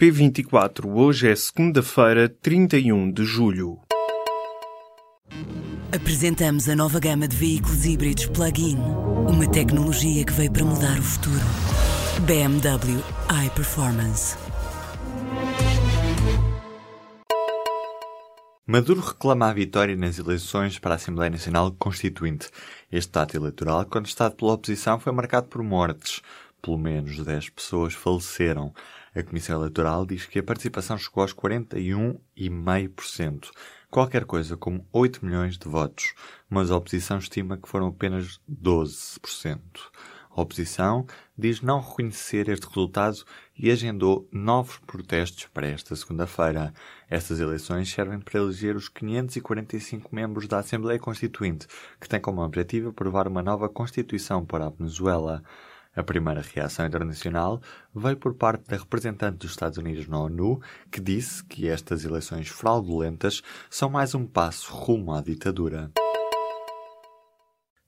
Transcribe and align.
P24, 0.00 0.86
hoje 0.94 1.28
é 1.28 1.34
segunda-feira, 1.34 2.28
31 2.28 3.10
de 3.10 3.24
julho. 3.24 3.80
Apresentamos 5.92 6.68
a 6.68 6.76
nova 6.76 7.00
gama 7.00 7.26
de 7.26 7.36
veículos 7.36 7.84
híbridos 7.84 8.26
plug-in. 8.26 8.76
Uma 8.76 9.50
tecnologia 9.50 10.24
que 10.24 10.32
veio 10.32 10.52
para 10.52 10.64
mudar 10.64 10.96
o 11.00 11.02
futuro. 11.02 11.40
BMW 12.20 13.02
iPerformance. 13.44 14.36
Maduro 18.64 19.00
reclama 19.00 19.50
a 19.50 19.52
vitória 19.52 19.96
nas 19.96 20.16
eleições 20.20 20.78
para 20.78 20.92
a 20.92 20.94
Assembleia 20.94 21.30
Nacional 21.30 21.74
Constituinte. 21.76 22.50
Este 22.92 23.18
ato 23.18 23.36
eleitoral, 23.36 23.84
contestado 23.86 24.36
pela 24.36 24.52
oposição, 24.52 25.00
foi 25.00 25.12
marcado 25.12 25.48
por 25.48 25.60
mortes. 25.60 26.22
Pelo 26.62 26.78
menos 26.78 27.18
10 27.18 27.50
pessoas 27.50 27.94
faleceram. 27.94 28.72
A 29.18 29.22
Comissão 29.24 29.58
Eleitoral 29.58 30.06
diz 30.06 30.24
que 30.26 30.38
a 30.38 30.42
participação 30.44 30.96
chegou 30.96 31.22
aos 31.22 31.34
41,5%, 31.34 33.50
qualquer 33.90 34.24
coisa 34.24 34.56
como 34.56 34.86
8 34.92 35.26
milhões 35.26 35.58
de 35.58 35.68
votos, 35.68 36.14
mas 36.48 36.70
a 36.70 36.76
oposição 36.76 37.18
estima 37.18 37.58
que 37.58 37.68
foram 37.68 37.88
apenas 37.88 38.40
12%. 38.48 39.58
A 40.30 40.40
oposição 40.40 41.04
diz 41.36 41.60
não 41.60 41.80
reconhecer 41.80 42.48
este 42.48 42.68
resultado 42.68 43.24
e 43.58 43.72
agendou 43.72 44.28
novos 44.30 44.78
protestos 44.86 45.46
para 45.46 45.66
esta 45.66 45.96
segunda-feira. 45.96 46.72
Estas 47.10 47.40
eleições 47.40 47.90
servem 47.90 48.20
para 48.20 48.38
eleger 48.38 48.76
os 48.76 48.88
545 48.88 50.14
membros 50.14 50.46
da 50.46 50.60
Assembleia 50.60 51.00
Constituinte, 51.00 51.66
que 52.00 52.08
tem 52.08 52.20
como 52.20 52.40
objetivo 52.40 52.90
aprovar 52.90 53.26
uma 53.26 53.42
nova 53.42 53.68
Constituição 53.68 54.46
para 54.46 54.66
a 54.66 54.70
Venezuela. 54.70 55.42
A 55.94 56.02
primeira 56.02 56.42
reação 56.42 56.86
internacional 56.86 57.60
veio 57.94 58.16
por 58.16 58.34
parte 58.34 58.68
da 58.68 58.76
representante 58.76 59.38
dos 59.38 59.50
Estados 59.50 59.78
Unidos 59.78 60.06
na 60.06 60.20
ONU, 60.20 60.60
que 60.90 61.00
disse 61.00 61.44
que 61.44 61.68
estas 61.68 62.04
eleições 62.04 62.48
fraudulentas 62.48 63.42
são 63.68 63.90
mais 63.90 64.14
um 64.14 64.26
passo 64.26 64.72
rumo 64.72 65.12
à 65.12 65.20
ditadura. 65.20 65.90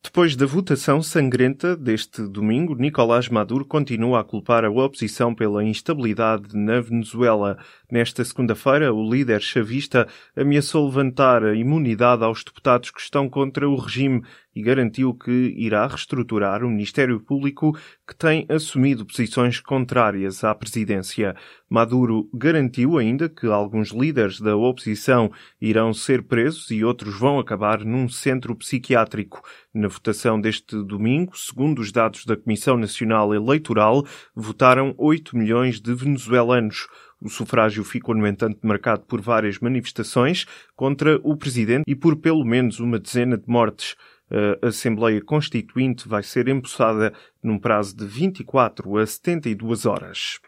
Depois 0.03 0.35
da 0.35 0.45
votação 0.45 1.01
sangrenta 1.01 1.77
deste 1.77 2.27
domingo, 2.27 2.75
Nicolás 2.75 3.29
Maduro 3.29 3.65
continua 3.65 4.19
a 4.19 4.25
culpar 4.25 4.65
a 4.65 4.71
oposição 4.71 5.33
pela 5.33 5.63
instabilidade 5.63 6.57
na 6.57 6.81
Venezuela. 6.81 7.57
Nesta 7.89 8.25
segunda-feira, 8.25 8.93
o 8.93 9.09
líder 9.09 9.41
chavista 9.41 10.09
ameaçou 10.35 10.87
levantar 10.87 11.45
a 11.45 11.55
imunidade 11.55 12.25
aos 12.25 12.43
deputados 12.43 12.91
que 12.91 13.01
estão 13.01 13.29
contra 13.29 13.69
o 13.69 13.77
regime 13.77 14.25
e 14.55 14.63
garantiu 14.63 15.15
que 15.15 15.55
irá 15.57 15.87
reestruturar 15.87 16.65
o 16.65 16.71
Ministério 16.71 17.21
Público 17.21 17.77
que 18.07 18.17
tem 18.17 18.47
assumido 18.49 19.07
posições 19.07 19.61
contrárias 19.61 20.43
à 20.43 20.55
presidência. 20.55 21.37
Maduro 21.69 22.29
garantiu 22.35 22.99
ainda 22.99 23.29
que 23.29 23.47
alguns 23.47 23.91
líderes 23.91 24.41
da 24.41 24.57
oposição 24.57 25.31
irão 25.61 25.95
ser 25.95 26.23
presos 26.23 26.71
e 26.71 26.85
outros 26.85 27.19
vão 27.19 27.39
acabar 27.39 27.85
num 27.85 28.09
centro 28.09 28.57
psiquiátrico. 28.57 29.41
Na 29.73 29.87
votação 29.87 30.41
deste 30.41 30.83
domingo, 30.83 31.37
segundo 31.37 31.79
os 31.79 31.93
dados 31.93 32.25
da 32.25 32.37
Comissão 32.37 32.77
Nacional 32.77 33.33
Eleitoral, 33.33 34.05
votaram 34.35 34.95
8 34.99 35.37
milhões 35.37 35.81
de 35.81 35.95
venezuelanos. 35.95 36.89
O 37.23 37.29
sufrágio 37.29 37.85
ficou, 37.85 38.15
no 38.15 38.27
entanto, 38.27 38.59
marcado 38.63 39.03
por 39.03 39.21
várias 39.21 39.59
manifestações 39.59 40.47
contra 40.75 41.21
o 41.23 41.37
presidente 41.37 41.85
e 41.87 41.95
por 41.95 42.17
pelo 42.17 42.45
menos 42.45 42.81
uma 42.81 42.99
dezena 42.99 43.37
de 43.37 43.47
mortes. 43.47 43.95
A 44.31 44.69
Assembleia 44.69 45.21
Constituinte 45.21 46.09
vai 46.09 46.23
ser 46.23 46.47
empossada 46.47 47.13
num 47.43 47.59
prazo 47.59 47.97
de 47.97 48.07
24 48.07 48.97
a 48.97 49.05
72 49.05 49.87
horas. 49.87 50.39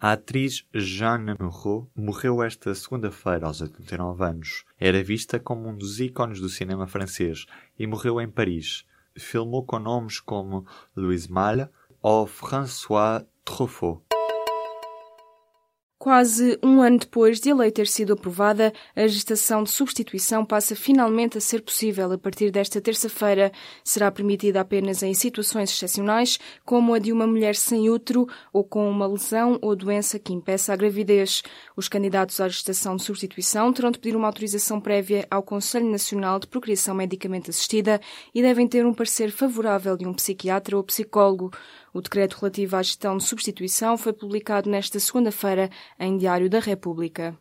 A 0.00 0.12
atriz 0.12 0.66
Jeanne 0.74 1.36
Moreau 1.38 1.88
morreu 1.94 2.42
esta 2.42 2.74
segunda-feira 2.74 3.46
aos 3.46 3.60
89 3.60 4.24
anos. 4.24 4.64
Era 4.80 5.00
vista 5.04 5.38
como 5.38 5.68
um 5.68 5.76
dos 5.76 6.00
ícones 6.00 6.40
do 6.40 6.48
cinema 6.48 6.86
francês 6.86 7.46
e 7.78 7.86
morreu 7.86 8.20
em 8.20 8.28
Paris. 8.28 8.84
Filmou 9.16 9.62
com 9.64 9.78
nomes 9.78 10.18
como 10.18 10.66
Louise 10.96 11.30
Malle 11.30 11.68
ou 12.00 12.26
François 12.26 13.24
Truffaut. 13.44 14.11
Quase 16.02 16.58
um 16.64 16.82
ano 16.82 16.98
depois 16.98 17.38
de 17.38 17.52
a 17.52 17.54
lei 17.54 17.70
ter 17.70 17.86
sido 17.86 18.14
aprovada, 18.14 18.72
a 18.96 19.06
gestação 19.06 19.62
de 19.62 19.70
substituição 19.70 20.44
passa 20.44 20.74
finalmente 20.74 21.38
a 21.38 21.40
ser 21.40 21.62
possível 21.62 22.10
a 22.10 22.18
partir 22.18 22.50
desta 22.50 22.80
terça-feira. 22.80 23.52
Será 23.84 24.10
permitida 24.10 24.60
apenas 24.60 25.04
em 25.04 25.14
situações 25.14 25.70
excepcionais, 25.70 26.40
como 26.64 26.92
a 26.92 26.98
de 26.98 27.12
uma 27.12 27.24
mulher 27.24 27.54
sem 27.54 27.88
útero 27.88 28.26
ou 28.52 28.64
com 28.64 28.90
uma 28.90 29.06
lesão 29.06 29.60
ou 29.62 29.76
doença 29.76 30.18
que 30.18 30.32
impeça 30.32 30.72
a 30.72 30.76
gravidez. 30.76 31.40
Os 31.76 31.86
candidatos 31.86 32.40
à 32.40 32.48
gestação 32.48 32.96
de 32.96 33.04
substituição 33.04 33.72
terão 33.72 33.92
de 33.92 34.00
pedir 34.00 34.16
uma 34.16 34.26
autorização 34.26 34.80
prévia 34.80 35.24
ao 35.30 35.40
Conselho 35.40 35.88
Nacional 35.88 36.40
de 36.40 36.48
Procriação 36.48 36.96
Medicamente 36.96 37.50
Assistida 37.50 38.00
e 38.34 38.42
devem 38.42 38.66
ter 38.66 38.84
um 38.84 38.92
parecer 38.92 39.30
favorável 39.30 39.96
de 39.96 40.04
um 40.04 40.12
psiquiatra 40.12 40.76
ou 40.76 40.82
psicólogo. 40.82 41.52
O 41.94 42.00
decreto 42.00 42.38
relativo 42.40 42.76
à 42.76 42.82
gestão 42.82 43.18
de 43.18 43.24
substituição 43.24 43.98
foi 43.98 44.14
publicado 44.14 44.70
nesta 44.70 44.98
segunda-feira 44.98 45.68
em 45.98 46.16
Diário 46.16 46.48
da 46.48 46.58
República. 46.58 47.36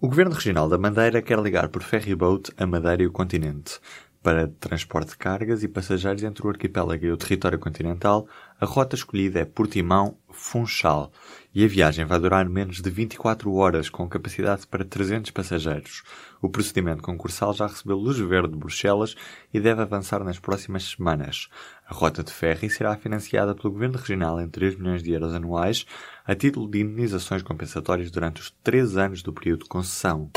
O 0.00 0.08
Governo 0.08 0.34
Regional 0.34 0.68
da 0.68 0.76
Madeira 0.76 1.22
quer 1.22 1.38
ligar 1.38 1.68
por 1.68 1.82
ferryboat 1.82 2.50
a 2.56 2.66
Madeira 2.66 3.04
e 3.04 3.06
o 3.06 3.12
continente. 3.12 3.78
Para 4.24 4.48
transporte 4.48 5.10
de 5.10 5.18
cargas 5.18 5.62
e 5.62 5.68
passageiros 5.68 6.22
entre 6.22 6.46
o 6.46 6.48
arquipélago 6.48 7.04
e 7.04 7.12
o 7.12 7.16
território 7.18 7.58
continental, 7.58 8.26
a 8.58 8.64
rota 8.64 8.96
escolhida 8.96 9.40
é 9.40 9.44
Portimão-Funchal 9.44 11.12
e 11.54 11.62
a 11.62 11.68
viagem 11.68 12.06
vai 12.06 12.18
durar 12.18 12.48
menos 12.48 12.80
de 12.80 12.88
24 12.88 13.52
horas 13.52 13.90
com 13.90 14.08
capacidade 14.08 14.66
para 14.66 14.82
300 14.82 15.30
passageiros. 15.30 16.02
O 16.40 16.48
procedimento 16.48 17.02
concursal 17.02 17.52
já 17.52 17.66
recebeu 17.66 17.98
luz 17.98 18.18
verde 18.18 18.52
de 18.52 18.56
Bruxelas 18.56 19.14
e 19.52 19.60
deve 19.60 19.82
avançar 19.82 20.24
nas 20.24 20.38
próximas 20.38 20.84
semanas. 20.84 21.50
A 21.86 21.92
rota 21.92 22.24
de 22.24 22.32
ferry 22.32 22.70
será 22.70 22.96
financiada 22.96 23.54
pelo 23.54 23.74
Governo 23.74 23.98
Regional 23.98 24.40
em 24.40 24.48
3 24.48 24.76
milhões 24.76 25.02
de 25.02 25.12
euros 25.12 25.34
anuais 25.34 25.84
a 26.24 26.34
título 26.34 26.66
de 26.66 26.80
indenizações 26.80 27.42
compensatórias 27.42 28.10
durante 28.10 28.40
os 28.40 28.50
3 28.62 28.96
anos 28.96 29.22
do 29.22 29.34
período 29.34 29.64
de 29.64 29.68
concessão. 29.68 30.30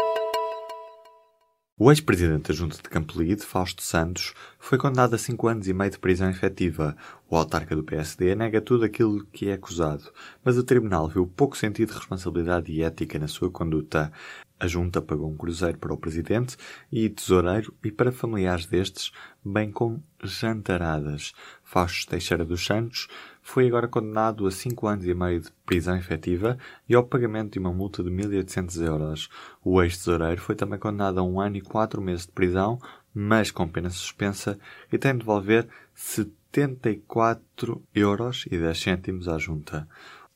O 1.79 1.91
ex-presidente 1.91 2.47
da 2.47 2.55
Junta 2.55 2.75
de 2.77 2.89
Campolide, 2.89 3.45
Fausto 3.45 3.83
Santos, 3.83 4.33
foi 4.57 4.79
condenado 4.79 5.13
a 5.13 5.17
cinco 5.19 5.47
anos 5.47 5.67
e 5.67 5.73
meio 5.75 5.91
de 5.91 5.99
prisão 5.99 6.27
efetiva. 6.27 6.97
O 7.29 7.37
autarca 7.37 7.75
do 7.75 7.83
PSD 7.83 8.33
nega 8.33 8.59
tudo 8.59 8.83
aquilo 8.83 9.23
que 9.25 9.49
é 9.49 9.53
acusado, 9.53 10.11
mas 10.43 10.57
o 10.57 10.63
tribunal 10.63 11.07
viu 11.07 11.27
pouco 11.27 11.55
sentido 11.55 11.89
de 11.89 11.99
responsabilidade 11.99 12.71
e 12.71 12.81
ética 12.81 13.19
na 13.19 13.27
sua 13.27 13.51
conduta. 13.51 14.11
A 14.59 14.65
junta 14.65 14.99
pagou 15.01 15.29
um 15.29 15.37
cruzeiro 15.37 15.77
para 15.77 15.93
o 15.93 15.97
presidente 15.97 16.57
e 16.91 17.07
tesoureiro 17.09 17.71
e 17.83 17.91
para 17.91 18.11
familiares 18.11 18.65
destes, 18.65 19.11
bem 19.45 19.71
como 19.71 20.03
jantaradas. 20.23 21.31
Fausto 21.63 22.09
Teixeira 22.09 22.43
dos 22.43 22.65
Santos 22.65 23.07
foi 23.43 23.67
agora 23.67 23.87
condenado 23.87 24.47
a 24.47 24.51
cinco 24.51 24.87
anos 24.87 25.05
e 25.05 25.13
meio 25.13 25.41
de 25.41 25.51
prisão 25.63 25.95
efetiva 25.95 26.57
e 26.89 26.95
ao 26.95 27.03
pagamento 27.03 27.53
de 27.53 27.59
uma 27.59 27.71
multa 27.71 28.03
de 28.03 28.09
1.800 28.09 28.83
euros. 28.83 29.29
O 29.63 29.79
ex-tesoureiro 29.81 30.41
foi 30.41 30.55
também 30.55 30.79
condenado 30.79 31.19
a 31.19 31.23
um 31.23 31.39
ano 31.39 31.57
e 31.57 31.61
quatro 31.61 32.01
meses 32.01 32.25
de 32.25 32.31
prisão, 32.31 32.79
mas 33.13 33.51
com 33.51 33.67
pena 33.67 33.91
suspensa, 33.91 34.57
e 34.91 34.97
tem 34.97 35.13
de 35.13 35.19
devolver 35.19 35.67
74 35.93 37.83
euros 37.93 38.45
e 38.47 38.57
10 38.57 38.79
cêntimos 38.79 39.27
à 39.27 39.37
junta. 39.37 39.87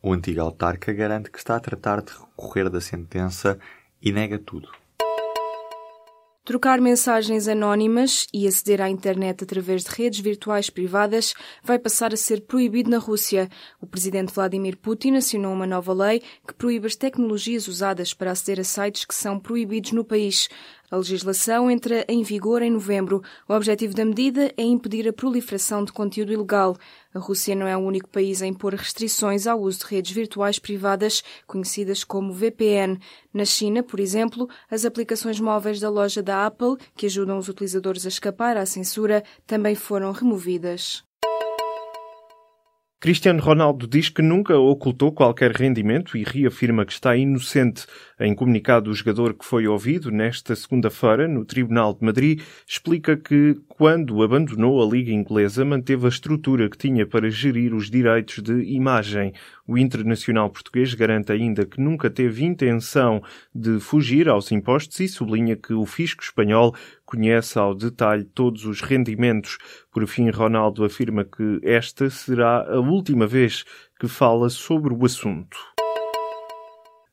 O 0.03 0.13
antigo 0.13 0.41
autarca 0.41 0.91
garante 0.93 1.29
que 1.29 1.37
está 1.37 1.55
a 1.55 1.59
tratar 1.59 2.01
de 2.01 2.11
recorrer 2.11 2.69
da 2.69 2.81
sentença 2.81 3.59
e 4.01 4.11
nega 4.11 4.39
tudo. 4.39 4.69
Trocar 6.43 6.81
mensagens 6.81 7.47
anónimas 7.47 8.25
e 8.33 8.47
aceder 8.47 8.81
à 8.81 8.89
internet 8.89 9.43
através 9.43 9.83
de 9.83 9.91
redes 9.91 10.19
virtuais 10.19 10.71
privadas 10.71 11.35
vai 11.63 11.77
passar 11.77 12.13
a 12.13 12.17
ser 12.17 12.41
proibido 12.41 12.89
na 12.89 12.97
Rússia. 12.97 13.47
O 13.79 13.85
presidente 13.85 14.33
Vladimir 14.33 14.75
Putin 14.75 15.17
assinou 15.17 15.53
uma 15.53 15.67
nova 15.67 15.93
lei 15.93 16.21
que 16.47 16.53
proíbe 16.55 16.87
as 16.87 16.95
tecnologias 16.95 17.67
usadas 17.67 18.11
para 18.11 18.31
aceder 18.31 18.59
a 18.59 18.63
sites 18.63 19.05
que 19.05 19.13
são 19.13 19.39
proibidos 19.39 19.91
no 19.91 20.03
país. 20.03 20.49
A 20.91 20.97
legislação 20.97 21.71
entra 21.71 22.03
em 22.05 22.21
vigor 22.21 22.61
em 22.61 22.69
novembro. 22.69 23.23
O 23.47 23.53
objetivo 23.53 23.95
da 23.95 24.03
medida 24.03 24.53
é 24.57 24.63
impedir 24.63 25.07
a 25.07 25.13
proliferação 25.13 25.85
de 25.85 25.93
conteúdo 25.93 26.33
ilegal. 26.33 26.75
A 27.13 27.19
Rússia 27.19 27.55
não 27.55 27.65
é 27.65 27.77
o 27.77 27.79
único 27.79 28.09
país 28.09 28.41
a 28.41 28.45
impor 28.45 28.75
restrições 28.75 29.47
ao 29.47 29.61
uso 29.61 29.79
de 29.79 29.85
redes 29.85 30.11
virtuais 30.11 30.59
privadas, 30.59 31.23
conhecidas 31.47 32.03
como 32.03 32.33
VPN. 32.33 32.99
Na 33.33 33.45
China, 33.45 33.81
por 33.81 34.01
exemplo, 34.01 34.49
as 34.69 34.83
aplicações 34.83 35.39
móveis 35.39 35.79
da 35.79 35.89
loja 35.89 36.21
da 36.21 36.45
Apple, 36.45 36.75
que 36.93 37.05
ajudam 37.05 37.37
os 37.37 37.47
utilizadores 37.47 38.05
a 38.05 38.09
escapar 38.09 38.57
à 38.57 38.65
censura, 38.65 39.23
também 39.47 39.75
foram 39.75 40.11
removidas. 40.11 41.09
Cristiano 43.01 43.41
Ronaldo 43.41 43.87
diz 43.87 44.09
que 44.09 44.21
nunca 44.21 44.55
ocultou 44.55 45.11
qualquer 45.11 45.49
rendimento 45.53 46.15
e 46.15 46.23
reafirma 46.23 46.85
que 46.85 46.93
está 46.93 47.17
inocente. 47.17 47.87
Em 48.19 48.35
comunicado, 48.35 48.91
o 48.91 48.93
jogador 48.93 49.33
que 49.33 49.43
foi 49.43 49.65
ouvido 49.65 50.11
nesta 50.11 50.55
segunda-feira 50.55 51.27
no 51.27 51.43
Tribunal 51.43 51.95
de 51.95 52.05
Madrid 52.05 52.41
explica 52.67 53.17
que, 53.17 53.57
quando 53.67 54.21
abandonou 54.21 54.79
a 54.79 54.85
Liga 54.87 55.11
Inglesa, 55.11 55.65
manteve 55.65 56.05
a 56.05 56.09
estrutura 56.09 56.69
que 56.69 56.77
tinha 56.77 57.03
para 57.07 57.27
gerir 57.31 57.73
os 57.73 57.89
direitos 57.89 58.37
de 58.37 58.61
imagem. 58.71 59.33
O 59.67 59.79
internacional 59.79 60.51
português 60.51 60.93
garante 60.93 61.31
ainda 61.31 61.65
que 61.65 61.81
nunca 61.81 62.07
teve 62.07 62.45
intenção 62.45 63.23
de 63.55 63.79
fugir 63.79 64.29
aos 64.29 64.51
impostos 64.51 64.99
e 64.99 65.07
sublinha 65.07 65.55
que 65.55 65.73
o 65.73 65.87
fisco 65.87 66.21
espanhol 66.21 66.75
conhece 67.11 67.59
ao 67.59 67.75
detalhe 67.75 68.23
todos 68.23 68.65
os 68.65 68.79
rendimentos. 68.79 69.57
Por 69.91 70.07
fim, 70.07 70.29
Ronaldo 70.29 70.85
afirma 70.85 71.25
que 71.25 71.59
esta 71.61 72.09
será 72.09 72.65
a 72.71 72.79
última 72.79 73.27
vez 73.27 73.65
que 73.99 74.07
fala 74.07 74.49
sobre 74.49 74.93
o 74.93 75.05
assunto. 75.05 75.57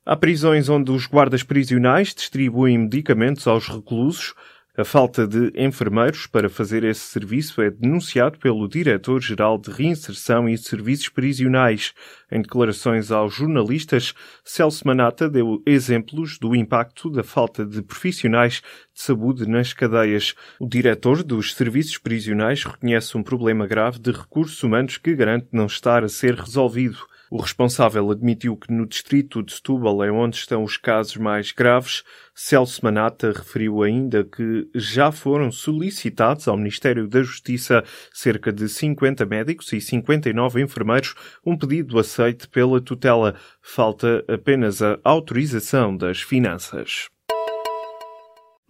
Há 0.06 0.17
prisões 0.17 0.69
onde 0.69 0.93
os 0.93 1.06
guardas 1.06 1.43
prisionais 1.43 2.15
distribuem 2.15 2.79
medicamentos 2.79 3.49
aos 3.49 3.67
reclusos. 3.67 4.35
A 4.79 4.85
falta 4.85 5.27
de 5.27 5.53
enfermeiros 5.57 6.29
para 6.29 6.49
fazer 6.49 6.85
esse 6.85 7.01
serviço 7.01 7.61
é 7.61 7.69
denunciado 7.69 8.39
pelo 8.39 8.69
Diretor-Geral 8.69 9.59
de 9.59 9.73
Reinserção 9.73 10.49
e 10.49 10.57
Serviços 10.57 11.09
Prisionais. 11.09 11.93
Em 12.31 12.41
declarações 12.41 13.11
aos 13.11 13.35
jornalistas, 13.35 14.15
Celso 14.45 14.87
Manata 14.87 15.29
deu 15.29 15.61
exemplos 15.67 16.39
do 16.39 16.55
impacto 16.55 17.11
da 17.11 17.25
falta 17.25 17.67
de 17.67 17.83
profissionais 17.83 18.63
de 18.95 19.03
saúde 19.03 19.49
nas 19.49 19.73
cadeias. 19.73 20.37
O 20.61 20.69
diretor 20.69 21.25
dos 21.25 21.55
serviços 21.55 21.99
prisionais 21.99 22.63
reconhece 22.63 23.19
um 23.19 23.23
problema 23.25 23.67
grave 23.67 23.99
de 23.99 24.13
recursos 24.13 24.63
humanos 24.63 24.97
que 24.97 25.13
garante 25.13 25.49
não 25.51 25.67
estar 25.67 26.05
a 26.05 26.09
ser 26.09 26.37
resolvido. 26.37 26.99
O 27.31 27.41
responsável 27.41 28.11
admitiu 28.11 28.57
que 28.57 28.73
no 28.73 28.87
distrito 28.87 29.43
de 29.43 29.53
Setúbal 29.53 30.03
é 30.03 30.11
onde 30.11 30.37
estão 30.37 30.65
os 30.65 30.79
casos 30.79 31.17
mais 31.17 31.53
graves. 31.53 32.03
Celso 32.35 32.81
Manata 32.83 33.33
referiu 33.33 33.83
ainda 33.83 34.25
que 34.25 34.69
já 34.75 35.13
foram 35.13 35.53
solicitados 35.53 36.49
ao 36.49 36.57
Ministério 36.57 37.07
da 37.07 37.23
Justiça 37.23 37.85
cerca 38.13 38.51
de 38.51 38.69
50 38.69 39.27
médicos 39.27 39.73
e 39.75 39.81
59 39.81 40.63
enfermeiros, 40.63 41.15
um 41.45 41.57
pedido 41.57 41.99
aceite 41.99 42.49
pela 42.49 42.81
tutela. 42.81 43.35
Falta 43.61 44.25
apenas 44.27 44.81
a 44.81 44.99
autorização 45.05 45.95
das 45.95 46.23
finanças. 46.23 47.09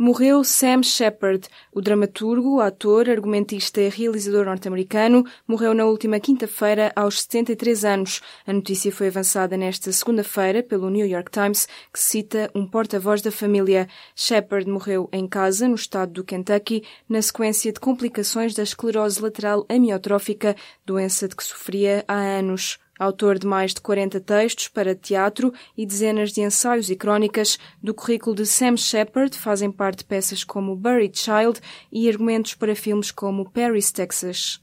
Morreu 0.00 0.44
Sam 0.44 0.80
Shepard, 0.80 1.48
o 1.72 1.80
dramaturgo, 1.80 2.60
ator, 2.60 3.10
argumentista 3.10 3.80
e 3.80 3.88
realizador 3.88 4.44
norte-americano, 4.44 5.24
morreu 5.44 5.74
na 5.74 5.86
última 5.86 6.20
quinta-feira 6.20 6.92
aos 6.94 7.22
73 7.22 7.84
anos. 7.84 8.20
A 8.46 8.52
notícia 8.52 8.92
foi 8.92 9.08
avançada 9.08 9.56
nesta 9.56 9.90
segunda-feira 9.90 10.62
pelo 10.62 10.88
New 10.88 11.04
York 11.04 11.32
Times, 11.32 11.66
que 11.92 11.98
cita 11.98 12.48
um 12.54 12.64
porta-voz 12.64 13.22
da 13.22 13.32
família. 13.32 13.88
Shepard 14.14 14.70
morreu 14.70 15.08
em 15.12 15.26
casa, 15.26 15.66
no 15.66 15.74
estado 15.74 16.12
do 16.12 16.22
Kentucky, 16.22 16.84
na 17.08 17.20
sequência 17.20 17.72
de 17.72 17.80
complicações 17.80 18.54
da 18.54 18.62
esclerose 18.62 19.20
lateral 19.20 19.66
amiotrófica, 19.68 20.54
doença 20.86 21.26
de 21.26 21.34
que 21.34 21.42
sofria 21.42 22.04
há 22.06 22.14
anos. 22.14 22.78
Autor 22.98 23.38
de 23.38 23.46
mais 23.46 23.72
de 23.72 23.80
40 23.80 24.20
textos 24.20 24.66
para 24.66 24.94
teatro 24.94 25.52
e 25.76 25.86
dezenas 25.86 26.32
de 26.32 26.40
ensaios 26.40 26.90
e 26.90 26.96
crónicas, 26.96 27.56
do 27.80 27.94
currículo 27.94 28.34
de 28.34 28.44
Sam 28.44 28.76
Shepard 28.76 29.38
fazem 29.38 29.70
parte 29.70 30.04
peças 30.04 30.42
como 30.42 30.74
Buried 30.74 31.16
Child 31.16 31.60
e 31.92 32.08
argumentos 32.08 32.54
para 32.54 32.74
filmes 32.74 33.12
como 33.12 33.48
Paris, 33.50 33.92
Texas. 33.92 34.60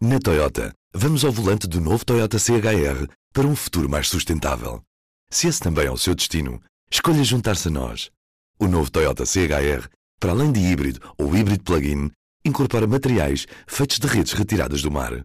Na 0.00 0.18
Toyota, 0.18 0.72
vamos 0.94 1.24
ao 1.24 1.32
volante 1.32 1.66
do 1.66 1.80
novo 1.80 2.04
Toyota 2.04 2.38
CHR 2.38 3.06
para 3.32 3.46
um 3.46 3.56
futuro 3.56 3.88
mais 3.88 4.08
sustentável. 4.08 4.80
Se 5.30 5.48
esse 5.48 5.60
também 5.60 5.86
é 5.86 5.90
o 5.90 5.98
seu 5.98 6.14
destino, 6.14 6.60
escolha 6.90 7.24
juntar-se 7.24 7.68
a 7.68 7.70
nós. 7.70 8.10
O 8.58 8.66
novo 8.66 8.90
Toyota 8.90 9.26
CHR, 9.26 9.88
para 10.18 10.30
além 10.30 10.52
de 10.52 10.60
híbrido 10.60 11.00
ou 11.18 11.36
híbrido 11.36 11.64
plug-in, 11.64 12.10
incorpora 12.44 12.86
materiais 12.86 13.46
feitos 13.66 13.98
de 13.98 14.06
redes 14.06 14.32
retiradas 14.32 14.80
do 14.80 14.90
mar. 14.90 15.24